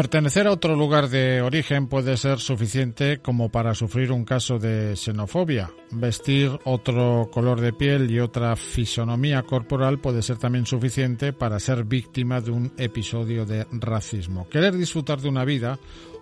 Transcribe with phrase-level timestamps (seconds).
[0.00, 4.96] Pertenecer a otro lugar de origen puede ser suficiente como para sufrir un caso de
[4.96, 5.70] xenofobia.
[5.90, 11.84] Vestir otro color de piel y otra fisonomía corporal puede ser también suficiente para ser
[11.84, 14.48] víctima de un episodio de racismo.
[14.48, 15.78] Querer disfrutar de una vida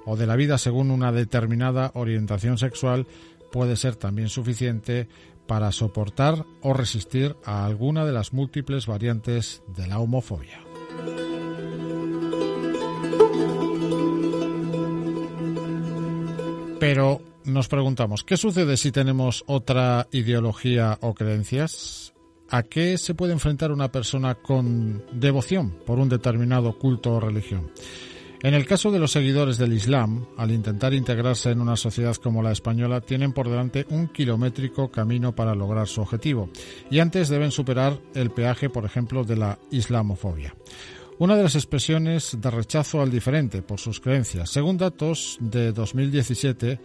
[0.07, 3.07] o de la vida según una determinada orientación sexual
[3.53, 5.07] puede ser también suficiente
[5.47, 10.59] para soportar o resistir a alguna de las múltiples variantes de la homofobia.
[16.81, 22.15] Pero nos preguntamos, ¿qué sucede si tenemos otra ideología o creencias?
[22.51, 27.73] ¿A qué se puede enfrentar una persona con devoción por un determinado culto o religión?
[28.45, 32.45] En el caso de los seguidores del Islam, al intentar integrarse en una sociedad como
[32.45, 36.49] la española, tienen por delante un kilométrico camino para lograr su objetivo,
[36.93, 40.55] y antes deben superar el peaje, por ejemplo, de la islamofobia
[41.19, 44.51] una de las expresiones de rechazo al diferente por sus creencias.
[44.51, 46.81] Según datos de 2017,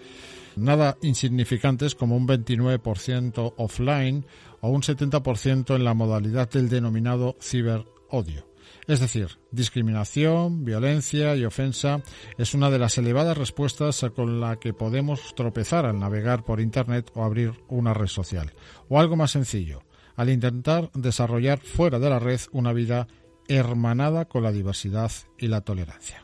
[0.55, 4.25] nada insignificantes como un 29% offline
[4.61, 8.47] o un 70% en la modalidad del denominado ciberodio.
[8.87, 12.01] Es decir, discriminación, violencia y ofensa
[12.37, 17.11] es una de las elevadas respuestas con la que podemos tropezar al navegar por Internet
[17.13, 18.53] o abrir una red social.
[18.89, 19.83] O algo más sencillo,
[20.15, 23.07] al intentar desarrollar fuera de la red una vida
[23.47, 26.23] hermanada con la diversidad y la tolerancia.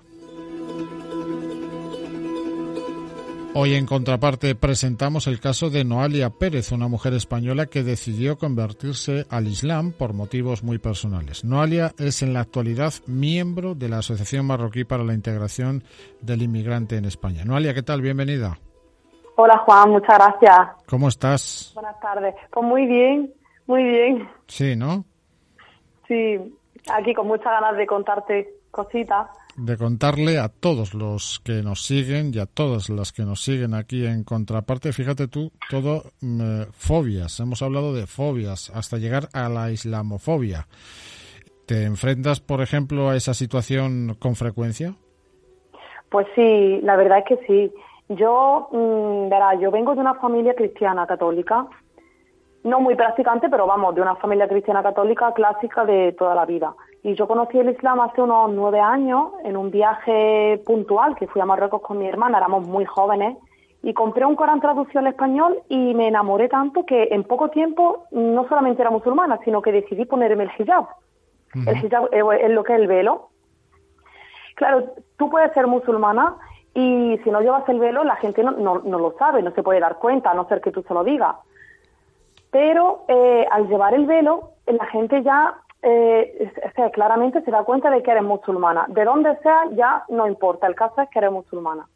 [3.55, 9.25] Hoy en contraparte presentamos el caso de Noalia Pérez, una mujer española que decidió convertirse
[9.29, 11.43] al Islam por motivos muy personales.
[11.43, 15.83] Noalia es en la actualidad miembro de la Asociación Marroquí para la Integración
[16.21, 17.43] del Inmigrante en España.
[17.43, 18.01] Noalia, ¿qué tal?
[18.01, 18.59] Bienvenida.
[19.35, 20.59] Hola Juan, muchas gracias.
[20.85, 21.71] ¿Cómo estás?
[21.73, 22.35] Buenas tardes.
[22.51, 23.33] Pues muy bien,
[23.65, 24.29] muy bien.
[24.47, 25.05] Sí, ¿no?
[26.07, 26.37] Sí,
[26.91, 29.27] Aquí con muchas ganas de contarte cositas.
[29.57, 33.73] De contarle a todos los que nos siguen y a todas las que nos siguen
[33.73, 39.49] aquí en Contraparte, fíjate tú, todo mm, fobias, hemos hablado de fobias, hasta llegar a
[39.49, 40.67] la islamofobia.
[41.65, 44.95] ¿Te enfrentas, por ejemplo, a esa situación con frecuencia?
[46.09, 47.73] Pues sí, la verdad es que sí.
[48.09, 51.67] Yo, mm, verá, yo vengo de una familia cristiana católica
[52.63, 56.73] no muy practicante, pero vamos, de una familia cristiana católica clásica de toda la vida.
[57.03, 61.41] Y yo conocí el Islam hace unos nueve años en un viaje puntual que fui
[61.41, 63.37] a Marruecos con mi hermana, éramos muy jóvenes,
[63.81, 68.07] y compré un Corán traducido al español y me enamoré tanto que en poco tiempo
[68.11, 70.85] no solamente era musulmana, sino que decidí ponerme el hijab.
[71.65, 73.29] El hijab es lo que es el velo.
[74.55, 76.35] Claro, tú puedes ser musulmana
[76.73, 79.63] y si no llevas el velo la gente no, no, no lo sabe, no se
[79.63, 81.37] puede dar cuenta, a no ser que tú se lo digas
[82.51, 86.51] pero eh, al llevar el velo, la gente ya eh,
[86.93, 88.85] claramente se da cuenta de que eres musulmana.
[88.89, 91.87] De donde sea, ya no importa, el caso es que eres musulmana.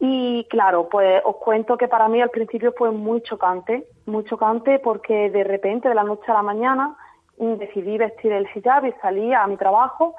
[0.00, 4.78] Y claro, pues os cuento que para mí al principio fue muy chocante, muy chocante
[4.78, 6.96] porque de repente, de la noche a la mañana,
[7.36, 10.14] decidí vestir el hijab y salí a mi trabajo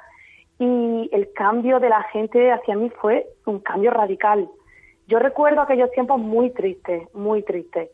[0.58, 4.48] y el cambio de la gente hacia mí fue un cambio radical.
[5.08, 7.90] Yo recuerdo aquellos tiempos muy tristes, muy tristes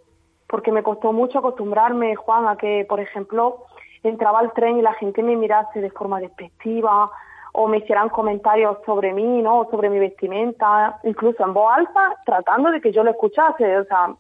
[0.49, 3.67] porque me costó mucho acostumbrarme, Juan, a que, por ejemplo,
[4.03, 7.11] entraba al tren y la gente me mirase de forma despectiva
[7.53, 9.61] o me hicieran comentarios sobre mí, ¿no?
[9.61, 13.85] O sobre mi vestimenta, incluso en voz alta, tratando de que yo lo escuchase, o
[13.85, 14.15] sea...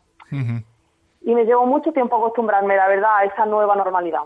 [1.20, 4.20] Y me llevó mucho tiempo acostumbrarme, la verdad, a esa nueva normalidad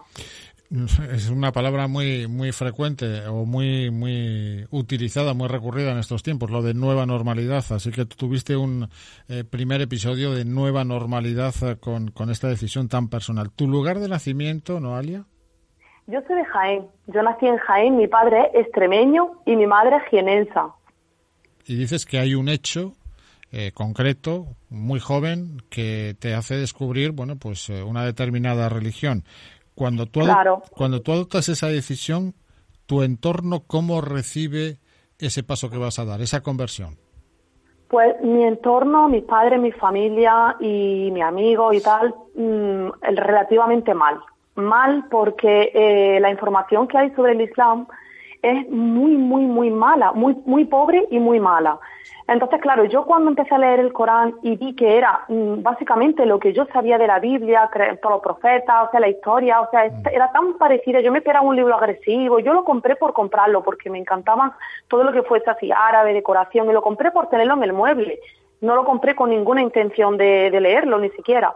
[1.13, 6.51] es una palabra muy muy frecuente o muy muy utilizada, muy recurrida en estos tiempos,
[6.51, 7.63] lo de nueva normalidad.
[7.71, 8.89] Así que tuviste un
[9.29, 13.51] eh, primer episodio de nueva normalidad eh, con, con, esta decisión tan personal.
[13.51, 15.27] ¿Tu lugar de nacimiento, Noalia?
[16.07, 16.87] Yo soy de Jaén.
[17.07, 17.97] Yo nací en Jaén.
[17.99, 20.75] Mi padre es extremeño y mi madre es jienensa.
[21.67, 22.95] Y dices que hay un hecho
[23.53, 29.25] eh, concreto, muy joven, que te hace descubrir, bueno, pues una determinada religión.
[29.75, 30.21] Cuando tú,
[30.71, 32.35] cuando tú adoptas esa decisión,
[32.87, 34.79] tu entorno, ¿cómo recibe
[35.19, 36.97] ese paso que vas a dar, esa conversión?
[37.89, 44.21] Pues mi entorno, mi padre, mi familia y mi amigo y tal, mm, relativamente mal.
[44.55, 47.87] Mal porque eh, la información que hay sobre el Islam
[48.43, 51.79] es muy, muy, muy mala, muy, muy pobre y muy mala.
[52.29, 56.27] Entonces, claro, yo cuando empecé a leer el Corán y vi que era mm, básicamente
[56.27, 59.71] lo que yo sabía de la Biblia, todos los profetas, o sea, la historia, o
[59.71, 60.09] sea, mm.
[60.13, 63.91] era tan parecida, yo me esperaba un libro agresivo, yo lo compré por comprarlo, porque
[63.91, 64.57] me encantaba
[64.89, 68.19] todo lo que fuese así, árabe, decoración, y lo compré por tenerlo en el mueble,
[68.61, 71.53] no lo compré con ninguna intención de, de leerlo, ni siquiera.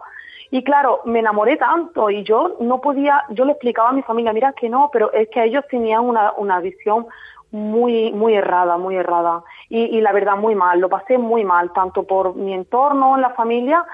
[0.51, 4.33] Y claro, me enamoré tanto y yo no podía, yo le explicaba a mi familia,
[4.33, 7.07] mira que no, pero es que ellos tenían una, una visión
[7.51, 9.43] muy, muy errada, muy errada.
[9.69, 10.79] Y, y la verdad, muy mal.
[10.79, 13.85] Lo pasé muy mal, tanto por mi entorno, en la familia,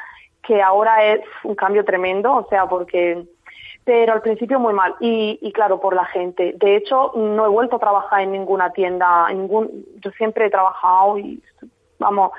[0.44, 3.26] que ahora es un cambio tremendo, o sea, porque
[3.86, 7.50] pero al principio muy mal y, y, claro por la gente de hecho no he
[7.50, 11.44] vuelto a trabajar en ninguna tienda en ningún yo siempre he trabajado y
[12.00, 12.32] vamos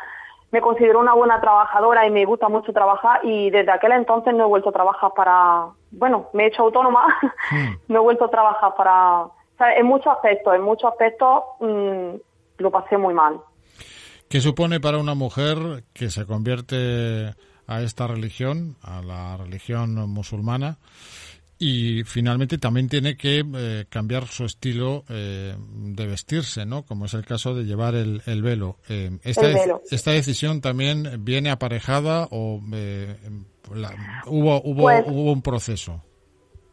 [0.55, 4.45] me considero una buena trabajadora y me gusta mucho trabajar y desde aquel entonces no
[4.45, 7.09] he vuelto a trabajar para bueno me he hecho autónoma
[7.51, 7.75] mm.
[7.93, 9.27] no he vuelto a trabajar para
[9.77, 12.11] en muchos aspectos en muchos aspectos mmm,
[12.59, 13.41] lo pasé muy mal
[14.29, 17.35] ¿Qué supone para una mujer que se convierte
[17.67, 20.79] a esta religión, a la religión musulmana,
[21.67, 26.83] y finalmente también tiene que eh, cambiar su estilo eh, de vestirse, ¿no?
[26.83, 28.77] Como es el caso de llevar el, el velo.
[28.91, 29.47] Eh, esta,
[29.91, 32.61] esta decisión también viene aparejada o
[34.27, 36.03] hubo hubo pues hubo un proceso.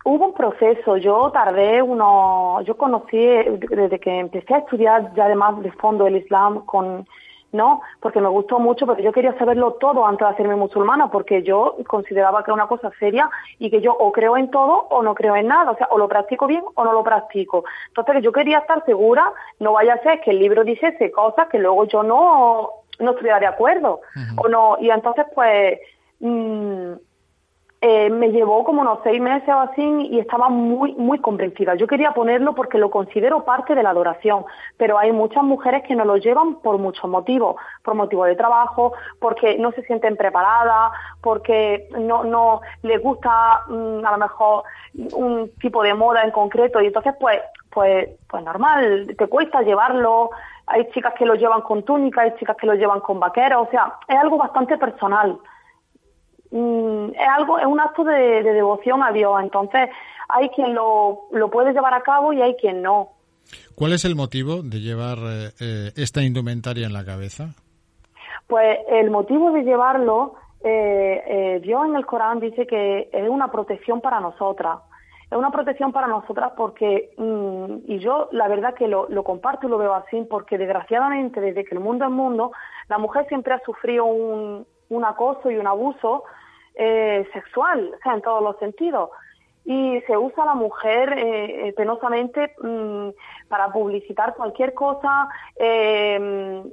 [0.03, 0.97] Hubo un proceso.
[0.97, 2.61] Yo tardé uno.
[2.65, 7.07] Yo conocí desde que empecé a estudiar ya además de fondo el Islam con
[7.51, 7.81] ¿no?
[7.99, 11.77] Porque me gustó mucho, pero yo quería saberlo todo antes de hacerme musulmana, porque yo
[11.87, 15.13] consideraba que era una cosa seria y que yo o creo en todo o no
[15.15, 17.63] creo en nada, o sea, o lo practico bien o no lo practico.
[17.87, 21.59] Entonces yo quería estar segura, no vaya a ser que el libro dijese cosas que
[21.59, 22.69] luego yo no,
[22.99, 24.01] no estuviera de acuerdo,
[24.37, 25.79] o no, y entonces pues...
[26.19, 26.93] Mmm,
[27.83, 31.73] eh, me llevó como unos seis meses o así y estaba muy, muy convencida.
[31.73, 34.45] Yo quería ponerlo porque lo considero parte de la adoración,
[34.77, 38.93] pero hay muchas mujeres que no lo llevan por muchos motivos, por motivos de trabajo,
[39.19, 40.91] porque no se sienten preparadas,
[41.21, 44.63] porque no, no les gusta mm, a lo mejor
[45.15, 47.39] un tipo de moda en concreto y entonces pues,
[47.71, 50.29] pues, pues normal, te cuesta llevarlo,
[50.67, 53.71] hay chicas que lo llevan con túnica, hay chicas que lo llevan con vaqueros, o
[53.71, 55.39] sea, es algo bastante personal.
[56.51, 59.41] Mm, es algo, es un acto de, devoción a Dios.
[59.41, 59.89] Entonces,
[60.29, 63.09] hay quien lo, lo puede llevar a cabo y hay quien no.
[63.75, 67.55] ¿Cuál es el motivo de llevar eh, eh, esta indumentaria en la cabeza?
[68.47, 74.01] Pues el motivo de llevarlo, eh, Dios en el Corán dice que es una protección
[74.01, 74.79] para nosotras.
[75.29, 79.67] Es una protección para nosotras porque, mm, y yo la verdad que lo, lo comparto
[79.67, 82.51] y lo veo así, porque desgraciadamente desde que el mundo es mundo,
[82.89, 86.25] la mujer siempre ha sufrido un, un acoso y un abuso
[86.75, 89.09] eh, sexual, o sea, en todos los sentidos.
[89.63, 93.09] Y se usa la mujer eh, eh, penosamente mm,
[93.47, 95.29] para publicitar cualquier cosa.
[95.55, 96.63] Eh,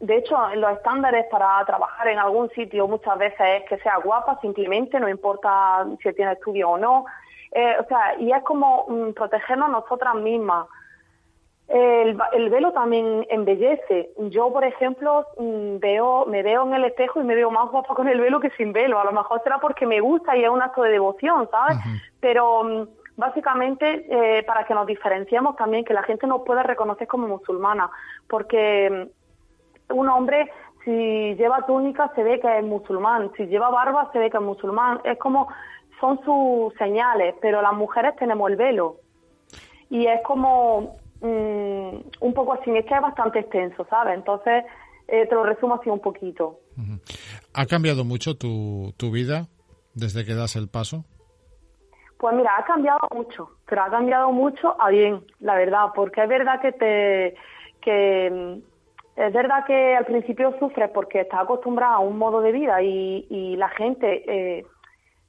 [0.00, 4.38] de hecho, los estándares para trabajar en algún sitio muchas veces es que sea guapa,
[4.40, 7.00] simplemente, no importa si tiene estudio o no.
[7.00, 10.66] o sea, y es como mm, protegernos nosotras mismas.
[11.68, 14.10] El, velo también embellece.
[14.30, 17.94] Yo, por ejemplo, mm, veo, me veo en el espejo y me veo más guapa
[17.94, 18.98] con el velo que sin velo.
[18.98, 21.76] A lo mejor será porque me gusta y es un acto de devoción, ¿sabes?
[22.20, 27.06] Pero mm, básicamente eh, para que nos diferenciemos también, que la gente nos pueda reconocer
[27.06, 27.90] como musulmana,
[28.28, 29.10] porque
[29.90, 30.50] mm, un hombre
[30.84, 34.42] si lleva túnica se ve que es musulmán, si lleva barba se ve que es
[34.42, 35.00] musulmán.
[35.04, 35.48] Es como
[36.00, 38.96] son sus señales, pero las mujeres tenemos el velo
[39.90, 44.14] y es como Mm, un poco así, es que es bastante extenso, ¿sabes?
[44.14, 44.64] Entonces,
[45.08, 46.60] eh, te lo resumo así un poquito.
[47.54, 49.46] ¿Ha cambiado mucho tu, tu vida
[49.94, 51.04] desde que das el paso?
[52.18, 56.28] Pues mira, ha cambiado mucho, pero ha cambiado mucho a bien, la verdad, porque es
[56.28, 57.34] verdad que te
[57.80, 62.52] que mm, es verdad que al principio sufres porque estás acostumbrada a un modo de
[62.52, 64.66] vida y, y la gente eh,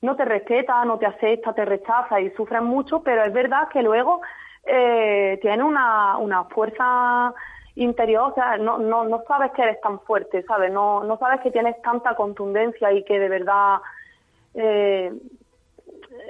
[0.01, 3.81] no te respeta, no te acepta, te rechaza y sufres mucho, pero es verdad que
[3.81, 4.21] luego
[4.69, 7.33] eh, tiene una, una fuerza
[7.75, 10.71] interior, o sea, no, no, no sabes que eres tan fuerte, ¿sabes?
[10.71, 13.77] No, no sabes que tienes tanta contundencia y que de verdad
[14.53, 15.13] eh,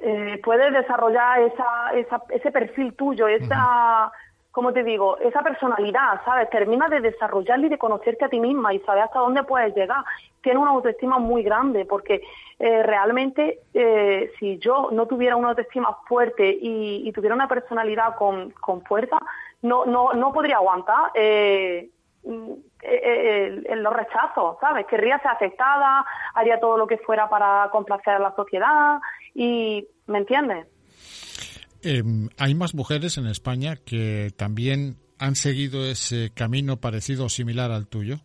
[0.02, 4.12] eh, puedes desarrollar esa, esa, ese perfil tuyo, esa,
[4.52, 6.50] como te digo, esa personalidad, ¿sabes?
[6.50, 10.04] Termina de desarrollarla y de conocerte a ti misma y sabes hasta dónde puedes llegar.
[10.42, 12.22] Tiene una autoestima muy grande porque
[12.58, 18.52] eh, realmente eh, si yo no tuviera una autoestima fuerte y, tuviera una personalidad con,
[18.52, 19.20] con fuerza,
[19.62, 21.90] no, no, no podría aguantar eh,
[22.24, 22.52] mm,
[22.82, 24.88] eh, eh los rechazos, ¿sabes?
[24.88, 29.00] Querría ser aceptada, haría todo lo que fuera para complacer a la sociedad
[29.34, 30.68] y, ¿me entiendes?
[31.84, 37.72] Em, hay más mujeres en España que también han seguido ese camino parecido o similar
[37.72, 38.18] al tuyo.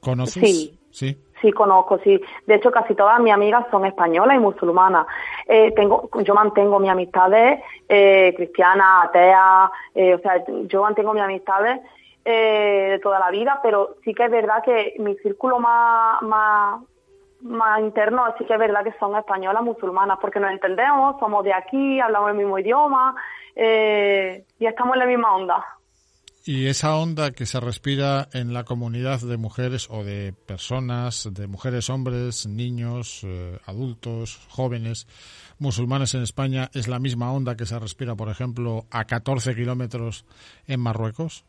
[0.00, 0.42] ¿Conoces?
[0.42, 0.78] Sí.
[0.90, 1.18] Sí.
[1.42, 2.18] Sí, conozco, sí.
[2.46, 5.06] De hecho, casi todas mis amigas son españolas y musulmanas.
[5.46, 11.22] Eh, tengo, yo mantengo mis amistades eh, cristianas, ateas, eh, o sea, yo mantengo mis
[11.22, 11.80] amistades
[12.24, 16.80] eh, de toda la vida, pero sí que es verdad que mi círculo más, más,
[17.44, 21.52] más interno sí que es verdad que son españolas musulmanas, porque nos entendemos, somos de
[21.52, 23.14] aquí, hablamos el mismo idioma
[23.54, 25.64] eh, y estamos en la misma onda.
[26.46, 31.46] Y esa onda que se respira en la comunidad de mujeres o de personas, de
[31.46, 35.06] mujeres, hombres, niños, eh, adultos, jóvenes,
[35.58, 40.26] musulmanes en España, ¿es la misma onda que se respira, por ejemplo, a 14 kilómetros
[40.66, 41.46] en Marruecos?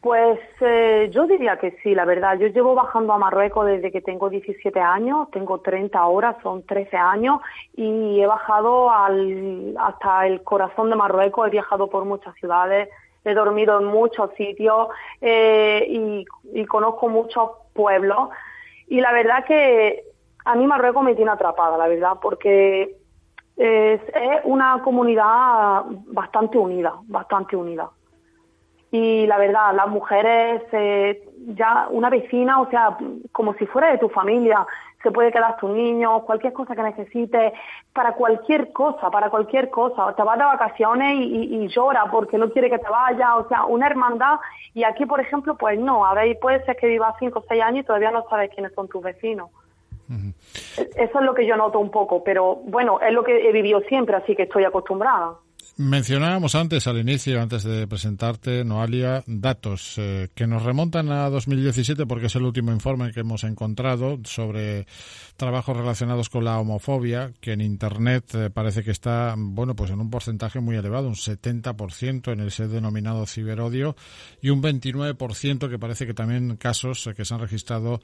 [0.00, 2.38] Pues eh, yo diría que sí, la verdad.
[2.38, 6.96] Yo llevo bajando a Marruecos desde que tengo 17 años, tengo 30 horas, son 13
[6.96, 7.40] años,
[7.76, 12.88] y he bajado al, hasta el corazón de Marruecos, he viajado por muchas ciudades,
[13.24, 14.88] he dormido en muchos sitios
[15.20, 18.30] eh, y, y conozco muchos pueblos.
[18.88, 20.04] Y la verdad que
[20.46, 22.96] a mí Marruecos me tiene atrapada, la verdad, porque
[23.58, 27.90] es, es una comunidad bastante unida, bastante unida
[28.90, 31.22] y la verdad, las mujeres, eh,
[31.54, 32.96] ya una vecina, o sea,
[33.32, 34.66] como si fuera de tu familia,
[35.02, 37.52] se puede quedar tu niño, cualquier cosa que necesites,
[37.92, 40.14] para cualquier cosa, para cualquier cosa.
[40.14, 43.86] Te vas de vacaciones y, llora porque no quiere que te vaya, o sea, una
[43.86, 44.38] hermandad.
[44.74, 47.62] Y aquí, por ejemplo, pues no, a ver, puede ser que vivas cinco o seis
[47.62, 49.50] años y todavía no sabes quiénes son tus vecinos.
[50.96, 53.80] Eso es lo que yo noto un poco, pero bueno, es lo que he vivido
[53.82, 55.34] siempre, así que estoy acostumbrada.
[55.80, 62.04] Mencionábamos antes, al inicio, antes de presentarte, Noalia, datos eh, que nos remontan a 2017
[62.04, 64.86] porque es el último informe que hemos encontrado sobre
[65.38, 70.02] trabajos relacionados con la homofobia, que en Internet eh, parece que está, bueno, pues en
[70.02, 73.96] un porcentaje muy elevado, un 70% en el ser denominado ciberodio
[74.42, 78.02] y un 29% que parece que también casos eh, que se han registrado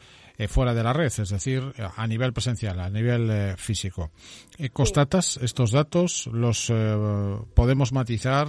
[0.49, 4.11] fuera de la red, es decir, a nivel presencial, a nivel físico.
[4.75, 6.27] ¿Constatas estos datos?
[6.31, 6.71] ¿Los
[7.67, 8.47] podemos matizar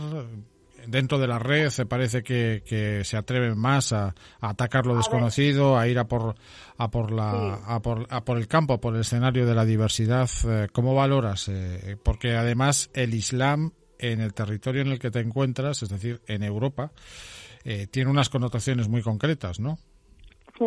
[0.86, 5.88] dentro de la red se parece que, se atreven más a, atacar lo desconocido, a
[5.88, 6.36] ir a por
[6.78, 10.30] a por la a, por, a por el campo, por el escenario de la diversidad.
[10.48, 11.50] Eh, ¿Cómo valoras?
[11.50, 16.22] Eh, porque además el Islam en el territorio en el que te encuentras, es decir,
[16.28, 16.92] en Europa,
[17.64, 19.80] eh, tiene unas connotaciones muy concretas, ¿no?
[20.60, 20.66] Sí.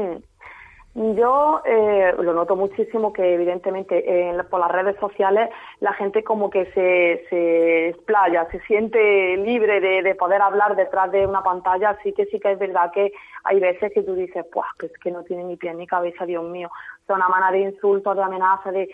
[0.95, 6.67] Yo eh, lo noto muchísimo que evidentemente por las redes sociales la gente como que
[6.73, 12.27] se, se explaya, se siente libre de, poder hablar detrás de una pantalla, así que
[12.27, 13.13] sí que es verdad que
[13.45, 16.71] hay veces que tú dices, pues que no tiene ni pie ni cabeza, Dios mío,
[17.07, 18.91] son una mano de insultos, de amenazas, de...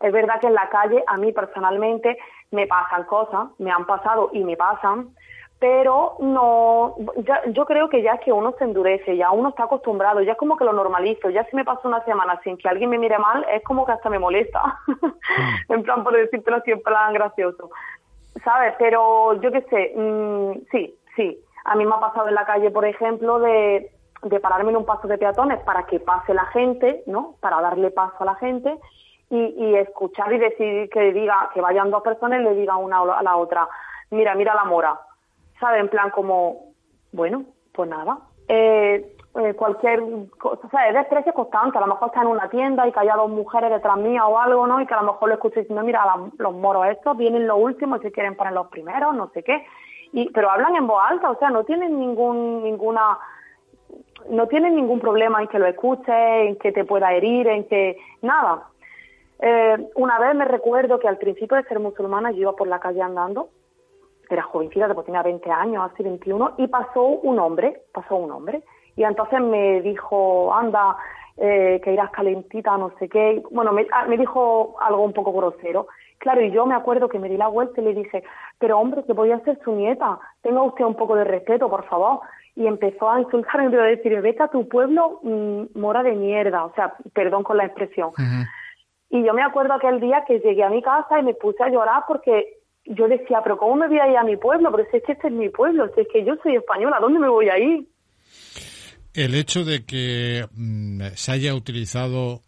[0.00, 2.16] Es verdad que en la calle a mí personalmente
[2.52, 5.10] me pasan cosas, me han pasado y me pasan,
[5.60, 6.96] pero no,
[7.48, 10.38] yo creo que ya es que uno se endurece, ya uno está acostumbrado, ya es
[10.38, 13.18] como que lo normalizo, ya si me paso una semana sin que alguien me mire
[13.18, 15.06] mal, es como que hasta me molesta, mm.
[15.72, 17.70] en plan por decírtelo así en plan gracioso,
[18.42, 18.74] ¿sabes?
[18.78, 22.70] Pero yo qué sé, mm, sí, sí, a mí me ha pasado en la calle,
[22.70, 23.90] por ejemplo, de,
[24.22, 27.34] de pararme en un paso de peatones para que pase la gente, ¿no?
[27.40, 28.78] Para darle paso a la gente
[29.28, 33.00] y, y escuchar y decir que diga, que vayan dos personas y le diga una
[33.00, 33.68] a la otra,
[34.10, 34.98] mira, mira la mora,
[35.60, 35.78] ¿sabe?
[35.78, 36.72] En plan como,
[37.12, 38.18] bueno, pues nada.
[38.48, 40.02] Eh, eh, cualquier
[40.38, 41.78] cosa, o sea, es desprecio constante.
[41.78, 44.38] A lo mejor está en una tienda y que haya dos mujeres detrás mía o
[44.38, 44.80] algo, ¿no?
[44.80, 46.04] Y que a lo mejor lo escucho diciendo, mira,
[46.38, 49.64] los moros estos vienen los últimos y se quieren poner los primeros, no sé qué.
[50.12, 53.18] Y, pero hablan en voz alta, o sea, no tienen ningún, ninguna,
[54.28, 57.96] no tienen ningún problema en que lo escuches, en que te pueda herir, en que,
[58.22, 58.64] nada.
[59.38, 62.80] Eh, una vez me recuerdo que al principio de ser musulmana yo iba por la
[62.80, 63.48] calle andando
[64.34, 68.62] era jovencita, después tenía 20 años, así 21, y pasó un hombre, pasó un hombre,
[68.96, 70.96] y entonces me dijo, anda,
[71.36, 75.86] eh, que irás calentita, no sé qué, bueno, ah, me, dijo algo un poco grosero.
[76.18, 78.22] Claro, y yo me acuerdo que me di la vuelta y le dije,
[78.58, 81.86] pero hombre, que voy a ser su nieta, tenga usted un poco de respeto, por
[81.86, 82.20] favor.
[82.54, 86.66] Y empezó a insultarme y a decir, vete a tu pueblo, mm, mora de mierda,
[86.66, 88.10] o sea, perdón con la expresión.
[89.08, 91.70] Y yo me acuerdo aquel día que llegué a mi casa y me puse a
[91.70, 92.59] llorar porque
[92.90, 94.70] yo decía, pero ¿cómo me voy a ir a mi pueblo?
[94.72, 97.00] Pero si es que este es mi pueblo, si es que yo soy española, ¿a
[97.00, 97.86] dónde me voy a ir?
[99.14, 102.40] El hecho de que mm, se haya utilizado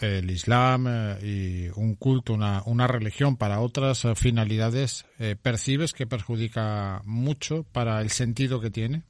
[0.00, 5.92] el Islam eh, y un culto, una, una religión para otras eh, finalidades, eh, ¿percibes
[5.92, 9.02] que perjudica mucho para el sentido que tiene?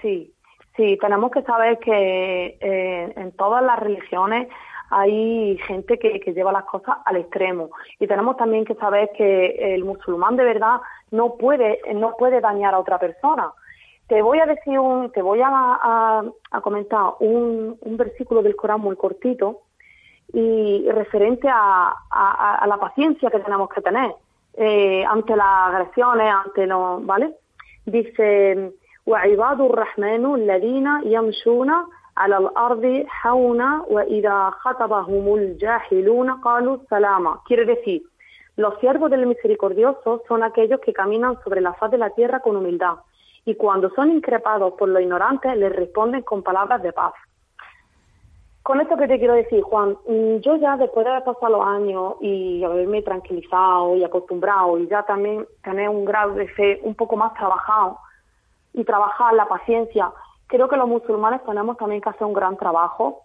[0.00, 0.32] Sí,
[0.76, 4.48] sí, tenemos que saber que en todas las religiones
[4.91, 7.69] hay gente que, lleva las cosas al extremo.
[7.99, 10.79] Y tenemos también que saber que el musulmán de verdad
[11.11, 13.51] no puede, no puede dañar a otra persona.
[14.07, 16.23] Te voy a decir un, te voy a,
[16.61, 19.61] comentar un, versículo del Corán muy cortito
[20.31, 21.93] y referente a,
[22.65, 24.13] la paciencia que tenemos que tener
[24.55, 27.35] eh, ante las agresiones, ante los, ¿vale?
[27.85, 28.73] Dice,
[29.07, 31.71] وعباد الرحمن الذين يمشون
[32.17, 38.01] على الأرض حونا وإذا خطبهم الجاهلون قالوا سلاما quiere decir
[38.57, 42.55] Los siervos del misericordioso son aquellos que caminan sobre la faz de la tierra con
[42.55, 42.95] humildad
[43.45, 47.13] y cuando son increpados por los ignorantes les responden con palabras de paz.
[48.63, 51.65] Con esto que te quiero decir, Juan, mm, yo ya después de haber pasado los
[51.65, 56.93] años y haberme tranquilizado y acostumbrado y ya también tener un grado de fe un
[56.93, 57.97] poco más trabajado
[58.73, 60.11] y trabajar la paciencia,
[60.52, 63.22] creo que los musulmanes tenemos también que hacer un gran trabajo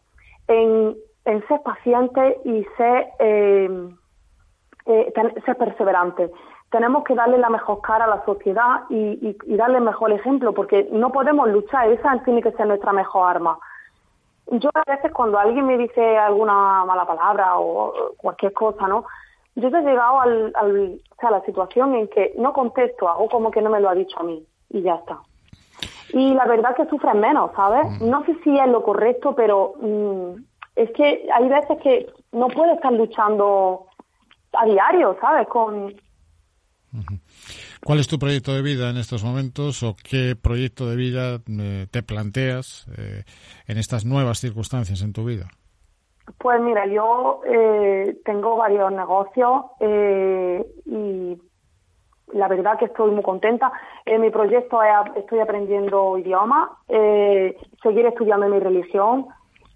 [0.48, 3.90] en, ser pacientes y ser, eh,
[4.86, 5.14] eh,
[5.60, 6.32] perseverantes.
[6.72, 11.12] Tenemos que darle la mejor cara a la sociedad y, darle mejor ejemplo, porque no
[11.12, 13.60] podemos luchar, esa tiene que ser nuestra mejor arma
[14.50, 19.04] yo a veces cuando alguien me dice alguna mala palabra o cualquier cosa, ¿no?
[19.56, 23.70] Yo he llegado al, a la situación en que no contesto, hago como que no
[23.70, 25.20] me lo ha dicho a mí y ya está.
[26.14, 28.02] Y la verdad es que sufren menos, ¿sabes?
[28.02, 30.42] No sé si es lo correcto, pero mm,
[30.76, 33.88] es que hay veces que no puedes estar luchando
[34.54, 35.48] a diario, ¿sabes?
[35.48, 35.94] Con,
[37.84, 41.88] ¿Cuál es tu proyecto de vida en estos momentos o qué proyecto de vida eh,
[41.92, 43.24] te planteas eh,
[43.68, 45.48] en estas nuevas circunstancias en tu vida?
[46.38, 49.64] Pues mira, yo eh, tengo varios negocios
[50.86, 51.38] y
[52.34, 53.72] la verdad que estoy muy contenta.
[54.06, 54.80] En mi proyecto
[55.16, 59.28] estoy aprendiendo idiomas, seguir estudiando mi religión,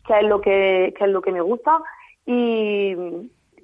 [0.05, 1.81] que es lo que, que es lo que me gusta
[2.25, 2.95] y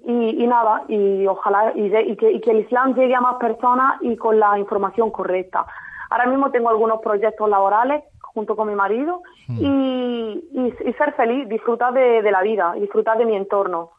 [0.10, 4.58] y, nada, y ojalá y, que, el Islam llegue a más personas y con la
[4.58, 5.66] información correcta.
[6.10, 9.58] Ahora mismo tengo algunos proyectos laborales junto con mi marido hmm.
[9.60, 13.92] y, ser feliz, disfrutar de, la vida, disfrutar de mi entorno.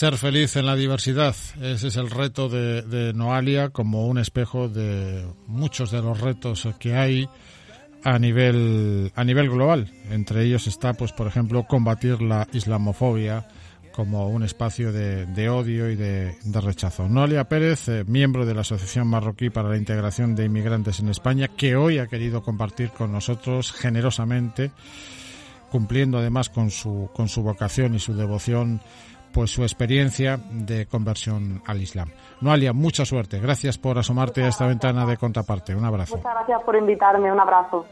[0.00, 5.26] Ser feliz en la diversidad, ese es el reto de, Noalia como un espejo de
[5.46, 7.28] muchos de los retos que hay
[8.02, 9.92] a nivel a nivel global.
[10.08, 13.46] Entre ellos está, pues, por ejemplo, combatir la islamofobia,
[13.92, 17.06] como un espacio de, odio y de, rechazo.
[17.06, 21.48] Noelia Pérez, eh, miembro de la Asociación Marroquí para la Integración de Inmigrantes en España,
[21.48, 24.70] que hoy ha querido compartir con nosotros generosamente,
[25.70, 28.80] cumpliendo además con su, con su vocación y su devoción,
[29.32, 32.10] pues su experiencia de conversión al Islam.
[32.40, 33.38] Noalia, mucha suerte.
[33.40, 35.74] Gracias por asomarte a esta ventana de contraparte.
[35.74, 36.16] Un abrazo.
[36.16, 37.32] Muchas gracias por invitarme.
[37.32, 37.86] Un abrazo.